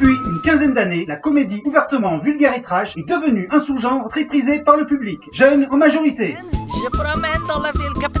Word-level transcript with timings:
Depuis 0.00 0.16
une 0.30 0.40
quinzaine 0.42 0.74
d'années, 0.74 1.04
la 1.08 1.16
comédie 1.16 1.60
ouvertement 1.64 2.18
vulgaire 2.18 2.56
et 2.56 2.62
trash 2.62 2.96
est 2.96 3.02
devenue 3.02 3.48
un 3.50 3.58
sous-genre 3.60 4.06
très 4.08 4.26
prisé 4.26 4.60
par 4.60 4.76
le 4.76 4.86
public, 4.86 5.20
jeune 5.32 5.66
en 5.70 5.76
majorité. 5.76 6.36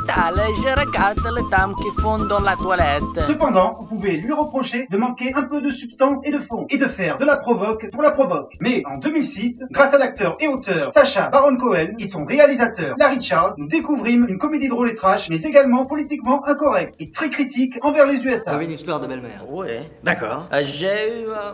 Je 0.08 0.86
regarde 0.86 1.18
les 1.36 1.50
dames 1.50 1.74
qui 1.74 2.00
font 2.00 2.18
dans 2.18 2.40
la 2.40 2.56
toilette. 2.56 3.02
Cependant, 3.26 3.76
vous 3.80 3.86
pouvez 3.86 4.16
lui 4.16 4.32
reprocher 4.32 4.86
de 4.90 4.96
manquer 4.96 5.32
un 5.34 5.44
peu 5.44 5.60
de 5.60 5.70
substance 5.70 6.26
et 6.26 6.30
de 6.30 6.38
fond, 6.38 6.66
et 6.70 6.78
de 6.78 6.86
faire 6.86 7.18
de 7.18 7.24
la 7.24 7.36
provoque 7.36 7.90
pour 7.90 8.02
la 8.02 8.10
provoque. 8.10 8.52
Mais 8.60 8.82
en 8.86 8.98
2006, 8.98 9.64
grâce 9.70 9.94
à 9.94 9.98
l'acteur 9.98 10.36
et 10.40 10.48
auteur 10.48 10.92
Sacha 10.92 11.28
Baron 11.28 11.56
Cohen 11.56 11.88
et 11.98 12.08
son 12.08 12.24
réalisateur 12.24 12.94
Larry 12.96 13.20
Charles, 13.20 13.52
nous 13.58 13.68
découvrîmes 13.68 14.26
une 14.28 14.38
comédie 14.38 14.68
drôle 14.68 14.90
et 14.90 14.94
trash, 14.94 15.28
mais 15.28 15.42
également 15.42 15.86
politiquement 15.86 16.46
incorrecte 16.46 16.94
et 16.98 17.10
très 17.10 17.30
critique 17.30 17.74
envers 17.82 18.06
les 18.06 18.24
USA. 18.24 18.52
T'avais 18.52 18.64
une 18.64 18.72
histoire 18.72 19.00
de 19.00 19.06
belle-mère. 19.06 19.44
Oui, 19.48 19.68
D'accord. 20.02 20.48
Euh, 20.52 20.62
j'ai 20.64 21.22
eu 21.22 21.28
euh, 21.28 21.52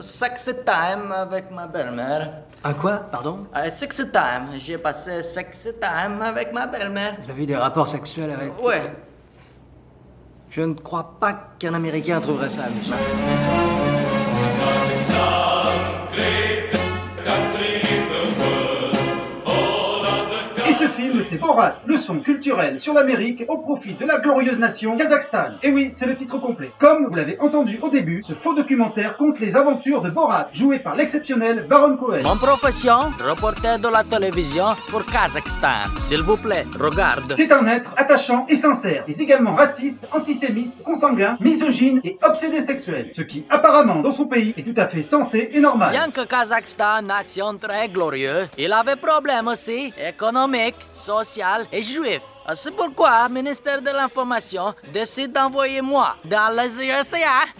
sex 0.00 0.50
time 0.64 1.12
avec 1.12 1.50
ma 1.50 1.66
belle-mère. 1.66 2.42
Un 2.64 2.74
quoi, 2.74 2.96
pardon? 3.10 3.46
Euh, 3.56 3.70
sex 3.70 3.96
time, 4.12 4.58
j'ai 4.58 4.78
passé 4.78 5.22
sex 5.22 5.68
time 5.80 6.20
avec 6.22 6.52
ma 6.52 6.66
belle-mère. 6.66 7.16
Vous 7.22 7.30
avez 7.30 7.42
eu 7.44 7.46
des 7.46 7.56
rapports 7.56 7.88
sexuels 7.88 8.30
avec... 8.30 8.52
Ouais. 8.62 8.82
Je 10.50 10.62
ne 10.62 10.74
crois 10.74 11.16
pas 11.20 11.50
qu'un 11.58 11.74
Américain 11.74 12.20
trouverait 12.20 12.50
ça 12.50 12.64
amusant. 12.64 14.05
C'est 21.28 21.38
Borat, 21.38 21.76
leçon 21.86 22.20
culturelle 22.20 22.78
sur 22.78 22.94
l'Amérique 22.94 23.44
au 23.48 23.58
profit 23.58 23.94
de 23.94 24.06
la 24.06 24.18
glorieuse 24.18 24.58
nation 24.58 24.96
Kazakhstan. 24.96 25.58
Et 25.62 25.70
oui, 25.70 25.90
c'est 25.92 26.06
le 26.06 26.14
titre 26.14 26.38
complet. 26.38 26.70
Comme 26.78 27.06
vous 27.06 27.14
l'avez 27.14 27.38
entendu 27.40 27.80
au 27.82 27.88
début, 27.88 28.22
ce 28.22 28.34
faux 28.34 28.54
documentaire 28.54 29.16
compte 29.16 29.40
les 29.40 29.56
aventures 29.56 30.02
de 30.02 30.10
Borat, 30.10 30.48
joué 30.52 30.78
par 30.78 30.94
l'exceptionnel 30.94 31.66
Baron 31.68 31.96
Cohen. 31.96 32.20
Mon 32.22 32.36
profession, 32.36 33.10
reporter 33.18 33.78
de 33.80 33.88
la 33.88 34.04
télévision 34.04 34.66
pour 34.88 35.04
Kazakhstan. 35.04 35.90
S'il 35.98 36.22
vous 36.22 36.36
plaît, 36.36 36.64
regarde. 36.78 37.32
C'est 37.36 37.50
un 37.50 37.66
être 37.66 37.92
attachant 37.96 38.46
et 38.48 38.56
sincère, 38.56 39.04
mais 39.08 39.16
également 39.16 39.54
raciste, 39.54 40.06
antisémite, 40.12 40.80
consanguin, 40.84 41.36
misogyne 41.40 42.00
et 42.04 42.18
obsédé 42.22 42.60
sexuel. 42.60 43.10
Ce 43.16 43.22
qui, 43.22 43.44
apparemment, 43.50 44.00
dans 44.00 44.12
son 44.12 44.26
pays, 44.26 44.54
est 44.56 44.62
tout 44.62 44.80
à 44.80 44.86
fait 44.86 45.02
sensé 45.02 45.50
et 45.52 45.58
normal. 45.60 45.90
Bien 45.90 46.10
que 46.10 46.24
Kazakhstan, 46.24 47.02
nation 47.02 47.56
très 47.58 47.88
glorieuse, 47.88 48.48
il 48.58 48.72
avait 48.72 48.96
problème 48.96 49.48
aussi, 49.48 49.92
économique, 50.08 50.76
social 51.26 51.66
et 51.72 51.82
juif. 51.82 52.22
C'est 52.54 52.74
pourquoi 52.76 53.26
le 53.28 53.34
ministère 53.34 53.82
de 53.82 53.90
l'Information 53.90 54.72
décide 54.92 55.32
d'envoyer 55.32 55.80
moi 55.82 56.14
dans 56.24 56.54
les 56.56 56.86
USA, 56.86 57.16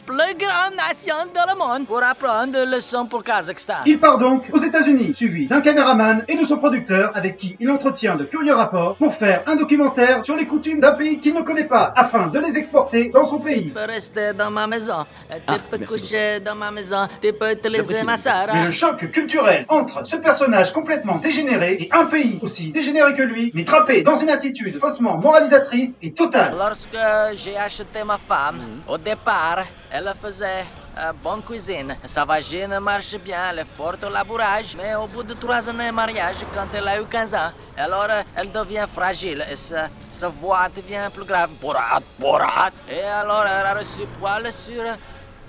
plus 0.07 0.15
grande 0.39 0.77
nation 0.77 1.17
de 1.35 1.41
le 1.53 1.59
monde, 1.59 1.87
pour 1.87 2.03
apprendre 2.03 2.53
des 2.53 2.65
leçons 2.67 3.05
pour 3.07 3.25
Kazakhstan. 3.25 3.83
Il 3.87 3.99
part 3.99 4.19
donc 4.19 4.45
aux 4.53 4.59
États-Unis, 4.59 5.13
suivi 5.15 5.47
d'un 5.47 5.61
caméraman 5.61 6.25
et 6.29 6.37
de 6.37 6.45
son 6.45 6.59
producteur 6.59 7.11
avec 7.17 7.37
qui 7.37 7.57
il 7.59 7.69
entretient 7.69 8.15
de 8.15 8.25
curieux 8.25 8.55
rapports 8.55 8.97
pour 8.97 9.13
faire 9.13 9.43
un 9.47 9.57
documentaire 9.57 10.25
sur 10.25 10.37
les 10.37 10.47
coutumes 10.47 10.79
d'un 10.81 10.93
pays 10.93 11.19
qu'il 11.21 11.35
ne 11.35 11.43
connaît 11.43 11.65
pas 11.65 11.93
afin 11.97 12.29
de 12.29 12.39
les 12.39 12.57
exporter 12.57 13.11
dans 13.13 13.27
son 13.27 13.41
pays. 13.41 13.65
Tu 13.65 13.71
peux 13.71 13.87
rester 13.93 14.33
dans 14.35 14.51
ma 14.53 14.69
maison, 14.69 15.05
tu 15.31 15.37
Ah, 15.49 15.57
peux 15.69 15.79
coucher 15.85 16.39
dans 16.39 16.55
ma 16.55 16.71
maison, 16.71 17.09
tu 17.21 17.33
peux 17.33 17.51
utiliser 17.53 18.05
ma 18.05 18.17
sœur. 18.17 18.47
Mais 18.53 18.65
le 18.65 18.71
choc 18.71 18.99
culturel 19.11 19.65
entre 19.69 20.07
ce 20.07 20.15
personnage 20.17 20.73
complètement 20.73 21.17
dégénéré 21.17 21.73
et 21.81 21.89
un 21.93 22.05
pays 22.07 22.39
aussi 22.41 22.71
dégénéré 22.71 23.15
que 23.15 23.23
lui, 23.23 23.51
mais 23.53 23.65
trappé 23.65 24.03
dans 24.03 24.17
une 24.19 24.31
attitude 24.31 24.76
faussement 24.81 25.17
moralisatrice 25.19 25.97
est 26.03 26.17
totale. 26.17 26.55
Lorsque 26.57 26.99
j'ai 27.35 27.57
acheté 27.57 28.05
ma 28.05 28.19
femme, 28.19 28.83
au 28.89 28.99
départ, 28.99 29.65
elle 29.91 30.13
faisait 30.21 30.65
euh, 30.99 31.13
bonne 31.23 31.43
cuisine. 31.43 31.95
Sa 32.05 32.25
vagine 32.25 32.79
marche 32.81 33.17
bien, 33.19 33.51
elle 33.51 33.61
est 33.61 33.65
forte 33.77 34.03
au 34.05 34.09
labourage. 34.11 34.75
Mais 34.79 34.95
au 34.95 35.07
bout 35.07 35.23
de 35.23 35.35
trois 35.35 35.69
années 35.69 35.89
de 35.89 35.93
mariage, 35.95 36.37
quand 36.55 36.67
elle 36.75 36.89
a 36.89 37.01
eu 37.01 37.05
15 37.05 37.35
ans, 37.35 37.51
alors 37.77 38.07
euh, 38.09 38.23
elle 38.35 38.51
devient 38.51 38.87
fragile 38.89 39.45
et 39.51 39.57
sa, 39.57 39.89
sa 40.09 40.29
voix 40.29 40.69
devient 40.75 41.09
plus 41.15 41.25
grave. 41.25 41.51
Borat, 41.61 42.01
borat. 42.19 42.71
Et 42.91 43.03
alors 43.03 43.45
elle 43.45 43.67
a 43.67 43.75
reçu 43.75 44.03
poil 44.19 44.51
sur, 44.53 44.83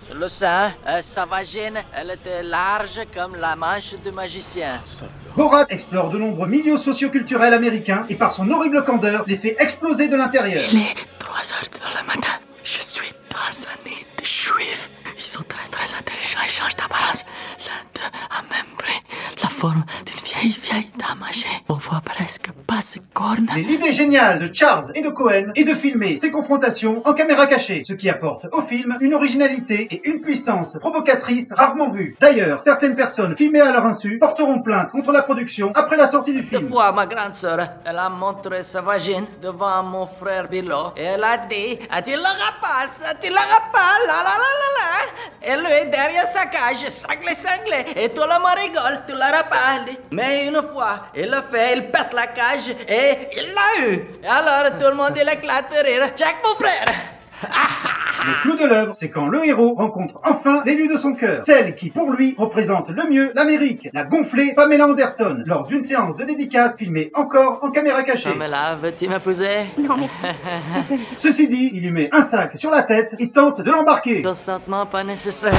sur 0.07 0.15
le 0.15 0.27
sein. 0.27 0.71
Euh, 0.87 1.01
sa 1.01 1.25
vagine, 1.25 1.79
elle 1.93 2.11
était 2.11 2.43
large 2.43 3.01
comme 3.13 3.35
la 3.35 3.55
manche 3.55 3.95
du 4.03 4.11
magicien. 4.11 4.79
Borat 5.35 5.65
explore 5.69 6.09
de 6.09 6.17
nombreux 6.17 6.47
milieux 6.47 6.77
socioculturels 6.77 7.53
américains 7.53 8.05
et 8.09 8.15
par 8.15 8.31
son 8.33 8.49
horrible 8.49 8.83
candeur 8.83 9.23
les 9.27 9.37
fait 9.37 9.55
exploser 9.59 10.07
de 10.07 10.15
l'intérieur. 10.15 10.63
Il 10.71 10.79
est 10.79 10.95
3 11.19 11.35
heures 11.53 11.69
du 11.73 12.07
matin. 12.07 12.35
Je 12.63 12.79
suis 12.81 13.11
dans 13.29 13.67
un 13.69 13.89
nid 13.89 14.05
de 14.17 14.23
juifs. 14.25 14.89
Ils 15.17 15.21
sont 15.23 15.43
très 15.43 15.67
très 15.67 15.95
intelligents 15.97 16.39
et 16.45 16.49
changent 16.49 16.75
d'apparence. 16.77 17.25
L'un 17.65 17.83
d'eux 17.93 18.11
a 18.29 18.41
même 18.53 18.71
pris 18.77 18.99
la 19.43 19.49
forme 19.49 19.83
d'une 20.05 20.23
vieille 20.23 20.57
vieille 20.61 20.91
dame 20.97 21.23
âgée. 21.27 21.47
On 21.69 21.73
voit 21.75 22.01
presque 22.01 22.51
pas 22.65 22.81
ses 22.81 23.01
cornes. 23.17 23.47
Mais 23.55 23.63
l'idée 23.63 23.91
géniale 23.91 24.37
de 24.39 24.53
Charles 24.53 24.91
et 24.93 25.01
de 25.01 25.09
Cohen 25.09 25.47
est 25.55 25.63
de 25.63 25.73
filmer 25.73 26.17
ces 26.17 26.29
confrontations 26.29 27.01
en 27.03 27.13
caméra 27.13 27.47
cachée, 27.47 27.81
ce 27.85 27.93
qui 27.93 28.09
apporte 28.09 28.45
au 28.51 28.61
film 28.61 28.95
une 29.01 29.15
originalité 29.15 29.87
et 29.91 30.07
une 30.09 30.21
puissance 30.21 30.77
provocatrice 30.79 31.51
rarement 31.51 31.89
vue. 31.91 32.15
D'ailleurs, 32.21 32.61
certaines 32.61 32.95
personnes 32.95 33.35
filmées 33.35 33.61
à 33.61 33.71
leur 33.71 33.85
insu 33.85 34.19
porteront 34.19 34.61
plainte 34.61 34.91
contre 34.91 35.11
la 35.11 35.23
production 35.23 35.71
après 35.73 35.97
la 35.97 36.05
sortie 36.07 36.33
du 36.33 36.39
Une 36.39 36.45
film. 36.45 36.69
fois, 36.69 36.91
ma 36.91 37.07
grande 37.07 37.35
sœur, 37.35 37.59
elle 37.85 37.97
a 37.97 38.09
montré 38.09 38.61
sa 38.63 38.81
vagine 38.81 39.25
devant 39.41 39.81
mon 39.83 40.05
frère 40.05 40.47
Bilo 40.47 40.93
et 40.95 41.03
elle 41.03 41.23
a 41.23 41.37
dit 41.37 41.79
Tu 42.05 42.11
l'auras 42.11 42.53
pas, 42.61 42.87
ça, 42.87 43.13
tu 43.19 43.29
l'auras 43.29 43.63
pas, 43.73 43.93
la 44.09 44.17
la 44.27 44.35
la 44.43 44.51
la 44.61 44.69
la. 44.77 44.87
Et 45.49 45.55
lui, 45.63 45.89
derrière 45.89 46.27
sa 46.27 46.45
cage, 46.45 46.87
sanglé, 46.89 47.33
sanglé, 47.33 47.79
et 47.95 48.09
tout 48.09 48.21
le 48.21 48.37
monde 48.43 48.57
rigole, 48.63 49.01
tu 49.07 49.13
l'auras 49.13 49.43
pas. 49.43 49.57
Elle 49.77 49.85
dit. 49.93 49.99
Mais 50.11 50.47
une 50.47 50.61
fois, 50.71 51.07
il 51.15 51.29
le 51.29 51.41
fait, 51.51 51.73
il 51.77 51.83
pète 51.89 52.13
la 52.13 52.27
cage 52.27 52.69
et 52.87 53.06
il 53.35 53.53
l'a 53.53 53.87
eu. 53.87 53.93
Et 54.23 54.27
alors, 54.27 54.77
tout 54.77 54.89
le 54.89 54.95
monde, 54.95 55.13
il 55.15 55.29
éclate 55.29 55.71
de 55.71 55.85
rire. 55.85 56.09
Check 56.15 56.35
mon 56.43 56.55
frère. 56.55 56.85
Le 58.27 58.41
clou 58.41 58.55
de 58.57 58.65
l'œuvre, 58.65 58.93
c'est 58.95 59.09
quand 59.09 59.27
le 59.27 59.45
héros 59.45 59.75
rencontre 59.75 60.19
enfin 60.25 60.63
l'élu 60.65 60.87
de 60.87 60.97
son 60.97 61.13
cœur, 61.13 61.45
celle 61.45 61.75
qui 61.75 61.91
pour 61.91 62.11
lui 62.11 62.35
représente 62.37 62.89
le 62.89 63.09
mieux 63.09 63.31
l'Amérique, 63.35 63.87
la 63.93 64.03
gonflée 64.03 64.53
Pamela 64.55 64.87
Anderson, 64.87 65.43
lors 65.45 65.67
d'une 65.67 65.81
séance 65.81 66.17
de 66.17 66.25
dédicace 66.25 66.77
filmée 66.77 67.11
encore 67.13 67.59
en 67.61 67.69
caméra 67.69 68.03
cachée. 68.03 68.31
Pamela, 68.31 68.75
veux-tu 68.75 69.07
m'épouser? 69.07 69.65
Non, 69.77 69.97
merci. 69.97 71.05
Ceci 71.17 71.47
dit, 71.47 71.71
il 71.73 71.83
lui 71.83 71.91
met 71.91 72.09
un 72.11 72.23
sac 72.23 72.57
sur 72.57 72.71
la 72.71 72.83
tête 72.83 73.15
et 73.19 73.29
tente 73.29 73.61
de 73.61 73.71
l'embarquer. 73.71 74.23
Consentement 74.23 74.85
pas 74.87 75.03
nécessaire. 75.03 75.53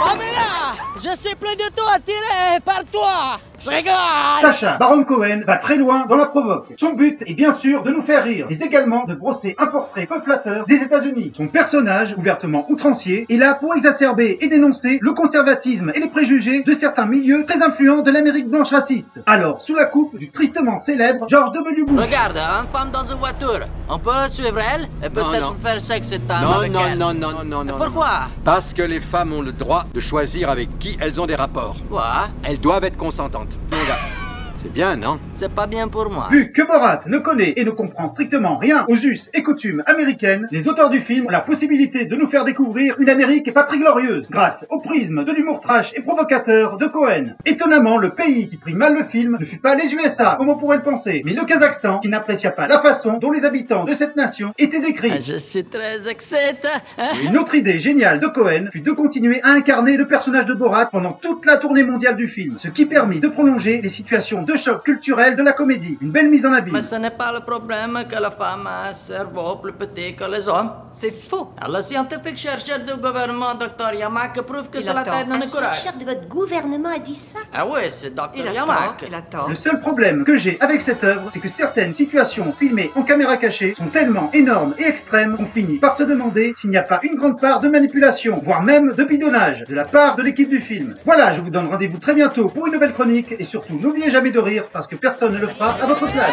Pamela, 0.00 0.72
je 0.96 1.16
suis 1.16 1.36
plus 1.36 1.54
du 1.56 1.70
tout 1.76 1.88
attiré 1.94 2.60
par 2.64 2.82
toi. 2.90 3.38
Je 3.62 3.68
rigole. 3.68 3.92
Sacha 4.40 4.76
Baron 4.78 5.04
Cohen 5.04 5.40
va 5.46 5.58
très 5.58 5.76
loin 5.76 6.06
dans 6.06 6.16
la 6.16 6.26
provoque. 6.26 6.72
Son 6.78 6.92
but 6.94 7.22
est 7.26 7.34
bien 7.34 7.52
sûr 7.52 7.82
de 7.82 7.90
nous 7.90 8.00
faire 8.00 8.24
rire, 8.24 8.46
mais 8.48 8.56
également 8.58 9.04
de 9.04 9.14
brosser 9.14 9.54
un 9.58 9.66
portrait 9.66 10.06
peu 10.06 10.18
flatteur 10.20 10.64
des 10.66 10.82
États-Unis. 10.82 11.32
Son 11.36 11.46
personnage, 11.48 12.14
ouvertement 12.16 12.64
outrancier, 12.70 13.26
est 13.28 13.36
là 13.36 13.54
pour 13.54 13.74
exacerber 13.74 14.38
et 14.40 14.48
dénoncer 14.48 14.98
le 15.02 15.12
conservatisme 15.12 15.92
et 15.94 16.00
les 16.00 16.08
préjugés 16.08 16.62
de 16.62 16.72
certains 16.72 17.04
milieux 17.06 17.44
très 17.46 17.62
influents 17.62 18.00
de 18.02 18.10
l'Amérique 18.10 18.48
blanche 18.48 18.70
raciste. 18.70 19.10
Alors, 19.26 19.62
sous 19.62 19.74
la 19.74 19.84
coupe 19.84 20.16
du 20.18 20.30
tristement 20.30 20.78
célèbre 20.78 21.26
George 21.28 21.52
W. 21.52 21.82
Bush. 21.86 22.00
Regarde, 22.06 22.38
une 22.38 22.68
femme 22.72 22.90
dans 22.90 23.04
une 23.04 23.18
voiture. 23.18 23.66
On 23.90 23.98
peut 23.98 24.10
suivre 24.28 24.58
elle? 24.58 24.88
Et 25.04 25.10
peut-être 25.10 25.54
faire 25.62 25.80
sexe 25.80 26.12
et 26.12 26.18
time 26.20 26.38
Non, 26.42 26.52
avec 26.60 26.72
non, 26.72 26.80
elle. 26.90 26.98
non, 26.98 27.12
non, 27.12 27.44
non, 27.44 27.64
non. 27.64 27.76
Pourquoi? 27.76 28.08
Parce 28.44 28.72
que 28.72 28.82
les 28.82 29.00
femmes 29.00 29.32
ont 29.34 29.42
le 29.42 29.52
droit 29.52 29.84
de 29.92 30.00
choisir 30.00 30.48
avec 30.48 30.78
qui 30.78 30.96
elles 31.00 31.20
ont 31.20 31.26
des 31.26 31.34
rapports. 31.34 31.76
Quoi? 31.90 32.28
Elles 32.44 32.58
doivent 32.60 32.84
être 32.84 32.96
consentantes. 32.96 33.49
Mon 33.70 33.84
gars, 33.86 34.19
C'est 34.62 34.72
bien, 34.72 34.94
non 34.94 35.18
C'est 35.32 35.50
pas 35.54 35.66
bien 35.66 35.88
pour 35.88 36.10
moi. 36.10 36.28
Vu 36.30 36.50
que 36.50 36.60
Borat 36.60 37.00
ne 37.06 37.18
connaît 37.18 37.54
et 37.56 37.64
ne 37.64 37.70
comprend 37.70 38.08
strictement 38.10 38.56
rien 38.56 38.84
aux 38.88 38.96
us 38.96 39.30
et 39.32 39.42
coutumes 39.42 39.82
américaines, 39.86 40.46
les 40.50 40.68
auteurs 40.68 40.90
du 40.90 41.00
film 41.00 41.26
ont 41.26 41.30
la 41.30 41.40
possibilité 41.40 42.04
de 42.04 42.14
nous 42.14 42.26
faire 42.26 42.44
découvrir 42.44 42.96
une 43.00 43.08
Amérique 43.08 43.54
pas 43.54 43.62
très 43.62 43.78
glorieuse, 43.78 44.26
grâce 44.30 44.66
au 44.68 44.78
prisme 44.80 45.24
de 45.24 45.32
l'humour 45.32 45.60
trash 45.62 45.92
et 45.96 46.02
provocateur 46.02 46.76
de 46.76 46.86
Cohen. 46.86 47.34
Étonnamment, 47.46 47.96
le 47.96 48.10
pays 48.10 48.50
qui 48.50 48.58
prit 48.58 48.74
mal 48.74 48.94
le 48.94 49.04
film 49.04 49.38
ne 49.40 49.46
fut 49.46 49.56
pas 49.58 49.76
les 49.76 49.94
USA, 49.94 50.34
comme 50.38 50.50
on 50.50 50.58
pourrait 50.58 50.76
le 50.76 50.82
penser, 50.82 51.22
mais 51.24 51.32
le 51.32 51.44
Kazakhstan, 51.46 52.00
qui 52.00 52.08
n'apprécia 52.10 52.50
pas 52.50 52.68
la 52.68 52.80
façon 52.82 53.16
dont 53.18 53.30
les 53.30 53.46
habitants 53.46 53.84
de 53.84 53.94
cette 53.94 54.16
nation 54.16 54.52
étaient 54.58 54.80
décrits. 54.80 55.22
Je 55.22 55.38
suis 55.38 55.64
très 55.64 56.06
excité. 56.10 56.68
hein? 56.98 57.04
Une 57.24 57.38
autre 57.38 57.54
idée 57.54 57.80
géniale 57.80 58.20
de 58.20 58.26
Cohen 58.26 58.66
fut 58.72 58.80
de 58.80 58.92
continuer 58.92 59.40
à 59.42 59.52
incarner 59.52 59.96
le 59.96 60.06
personnage 60.06 60.44
de 60.44 60.52
Borat 60.52 60.86
pendant 60.86 61.12
toute 61.12 61.46
la 61.46 61.56
tournée 61.56 61.82
mondiale 61.82 62.16
du 62.16 62.28
film, 62.28 62.56
ce 62.58 62.68
qui 62.68 62.84
permit 62.84 63.20
de 63.20 63.28
prolonger 63.28 63.80
les 63.80 63.88
situations 63.88 64.42
de 64.42 64.49
choc 64.56 64.84
culturel 64.84 65.36
de 65.36 65.42
la 65.42 65.52
comédie. 65.52 65.96
Une 66.00 66.10
belle 66.10 66.28
mise 66.28 66.44
en 66.46 66.52
abîme. 66.52 66.74
Mais 66.74 66.80
ce 66.82 66.96
n'est 66.96 67.10
pas 67.10 67.32
le 67.32 67.40
problème 67.40 67.98
que 68.10 68.20
la 68.20 68.30
femme 68.30 68.66
a 68.66 68.88
un 68.90 68.92
cerveau 68.92 69.56
plus 69.56 69.72
petit 69.72 70.14
que 70.14 70.24
les 70.30 70.48
hommes. 70.48 70.70
C'est 70.92 71.10
faux. 71.28 71.50
Le 71.68 71.80
scientifique 71.80 72.36
chercheur 72.36 72.78
du 72.80 72.94
gouvernement, 73.00 73.54
Dr 73.54 73.92
Yamak, 73.94 74.40
prouve 74.42 74.68
que 74.70 74.80
c'est 74.80 74.92
la 74.94 75.02
tête 75.04 75.28
d'un 75.28 75.36
Un 75.36 75.40
écureuil. 75.40 75.62
chercheur 75.74 75.92
de 75.98 76.04
votre 76.04 76.26
gouvernement 76.28 76.90
a 76.94 76.98
dit 76.98 77.14
ça? 77.14 77.38
Ah 77.54 77.64
oui, 77.66 77.80
c'est 77.88 78.14
Dr 78.14 78.30
Il. 78.36 78.52
Yamak. 78.52 79.04
Il 79.06 79.14
a 79.14 79.22
tort. 79.22 79.48
Le 79.48 79.54
seul 79.54 79.80
problème 79.80 80.24
que 80.24 80.36
j'ai 80.36 80.58
avec 80.60 80.82
cette 80.82 81.04
œuvre, 81.04 81.30
c'est 81.32 81.38
que 81.40 81.48
certaines 81.48 81.94
situations 81.94 82.52
filmées 82.58 82.90
en 82.96 83.02
caméra 83.02 83.36
cachée 83.36 83.74
sont 83.76 83.86
tellement 83.86 84.30
énormes 84.32 84.74
et 84.78 84.84
extrêmes 84.84 85.36
qu'on 85.36 85.46
finit 85.46 85.78
par 85.78 85.96
se 85.96 86.02
demander 86.02 86.54
s'il 86.56 86.70
n'y 86.70 86.76
a 86.76 86.82
pas 86.82 86.98
une 87.02 87.14
grande 87.16 87.40
part 87.40 87.60
de 87.60 87.68
manipulation, 87.68 88.40
voire 88.44 88.62
même 88.62 88.92
de 88.94 89.04
bidonnage, 89.04 89.62
de 89.68 89.74
la 89.74 89.84
part 89.84 90.16
de 90.16 90.22
l'équipe 90.22 90.48
du 90.48 90.58
film. 90.58 90.94
Voilà, 91.04 91.30
je 91.32 91.40
vous 91.40 91.50
donne 91.50 91.66
rendez-vous 91.66 91.98
très 91.98 92.14
bientôt 92.14 92.46
pour 92.46 92.66
une 92.66 92.72
nouvelle 92.72 92.92
chronique, 92.92 93.34
et 93.38 93.44
surtout 93.44 93.78
n'oubliez 93.80 94.10
jamais 94.10 94.30
de 94.30 94.39
rire, 94.40 94.64
parce 94.72 94.86
que 94.86 94.96
personne 94.96 95.32
ne 95.32 95.38
le 95.38 95.48
fera 95.48 95.70
à 95.70 95.86
votre 95.86 96.06
place. 96.06 96.32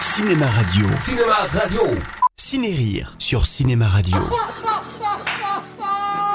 Cinéma 0.00 0.46
Radio. 0.46 0.86
Cinéma 0.96 1.34
Radio. 1.52 1.82
Ciné-Rire 2.36 3.14
sur 3.18 3.46
Cinéma 3.46 3.86
Radio. 3.86 4.16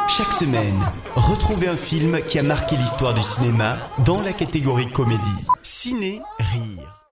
Chaque 0.07 0.31
semaine, 0.33 0.79
retrouvez 1.15 1.67
un 1.67 1.75
film 1.75 2.21
qui 2.27 2.39
a 2.39 2.43
marqué 2.43 2.75
l'histoire 2.75 3.13
du 3.13 3.23
cinéma 3.23 3.77
dans 4.05 4.21
la 4.21 4.31
catégorie 4.31 4.91
comédie. 4.91 5.19
Ciné-Rire. 5.63 6.93